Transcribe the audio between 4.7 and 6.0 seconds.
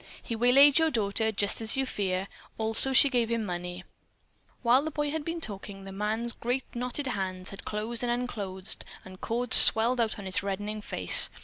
the boy had been talking, the